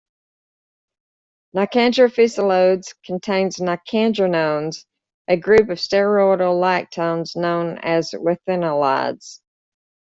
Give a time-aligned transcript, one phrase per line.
[1.55, 4.85] "Nicandra physalodes" contains nicandrenones,
[5.27, 9.41] a group of the steroidal lactones known as withanolides.